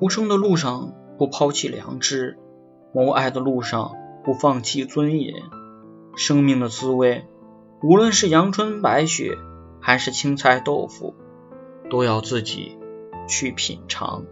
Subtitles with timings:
[0.00, 2.38] 无生的路上不抛弃良知
[2.94, 3.92] 谋爱的路上
[4.24, 5.34] 不放弃尊严。
[6.16, 7.26] 生命的滋味
[7.82, 9.36] 无论是阳春白雪
[9.80, 11.14] 还是青菜豆腐
[11.90, 12.76] 都要自己
[13.28, 14.24] 去品尝。